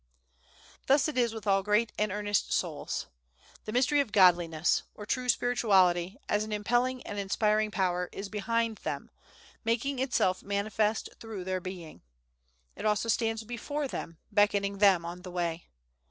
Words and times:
Thus 0.87 1.07
it 1.07 1.15
is 1.15 1.31
with 1.31 1.45
all 1.45 1.61
great 1.61 1.91
and 1.95 2.11
earnest 2.11 2.51
souls. 2.51 3.05
"The 3.65 3.71
mystery 3.71 3.99
of 3.99 4.11
Godliness," 4.11 4.81
or 4.95 5.05
true 5.05 5.29
spirituality, 5.29 6.17
as 6.27 6.43
an 6.43 6.51
impelling 6.51 7.03
and 7.05 7.19
inspiring 7.19 7.69
power, 7.69 8.09
is 8.11 8.27
behind 8.27 8.77
them, 8.77 9.11
making 9.63 9.99
itself 9.99 10.41
manifest 10.41 11.09
through 11.19 11.43
their 11.43 11.61
being. 11.61 12.01
It 12.75 12.83
also 12.83 13.09
stands 13.09 13.43
before 13.43 13.87
them, 13.87 14.17
beckoning 14.31 14.79
them 14.79 15.05
on 15.05 15.21
the 15.21 15.29
way. 15.29 15.67